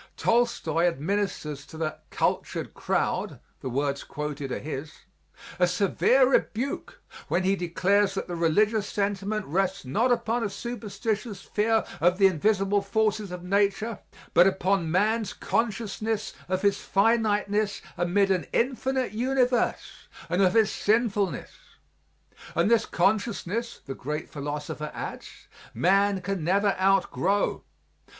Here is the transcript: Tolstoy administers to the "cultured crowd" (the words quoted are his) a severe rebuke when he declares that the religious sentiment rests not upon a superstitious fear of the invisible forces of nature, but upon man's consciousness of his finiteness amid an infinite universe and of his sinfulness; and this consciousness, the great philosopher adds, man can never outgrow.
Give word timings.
Tolstoy 0.17 0.87
administers 0.87 1.63
to 1.67 1.77
the 1.77 1.97
"cultured 2.09 2.73
crowd" 2.73 3.39
(the 3.59 3.69
words 3.69 4.03
quoted 4.03 4.51
are 4.51 4.57
his) 4.57 4.91
a 5.59 5.67
severe 5.67 6.25
rebuke 6.27 6.99
when 7.27 7.43
he 7.43 7.55
declares 7.55 8.15
that 8.15 8.27
the 8.27 8.35
religious 8.35 8.89
sentiment 8.89 9.45
rests 9.45 9.85
not 9.85 10.11
upon 10.11 10.43
a 10.43 10.49
superstitious 10.49 11.43
fear 11.43 11.83
of 11.99 12.17
the 12.17 12.25
invisible 12.25 12.81
forces 12.81 13.31
of 13.31 13.43
nature, 13.43 13.99
but 14.33 14.47
upon 14.47 14.89
man's 14.89 15.33
consciousness 15.33 16.33
of 16.49 16.63
his 16.63 16.79
finiteness 16.79 17.83
amid 17.95 18.31
an 18.31 18.47
infinite 18.51 19.11
universe 19.11 20.07
and 20.29 20.41
of 20.41 20.55
his 20.55 20.71
sinfulness; 20.71 21.51
and 22.55 22.71
this 22.71 22.87
consciousness, 22.87 23.79
the 23.85 23.93
great 23.93 24.27
philosopher 24.27 24.89
adds, 24.95 25.29
man 25.75 26.21
can 26.21 26.43
never 26.43 26.75
outgrow. 26.81 27.63